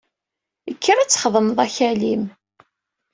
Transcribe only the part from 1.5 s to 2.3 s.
akal-im!